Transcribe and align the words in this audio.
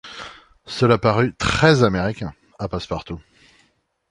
Cela 0.65 0.97
parut 0.97 1.35
«très-américain» 1.37 2.33
à 2.57 2.67
Passepartout. 2.67 3.21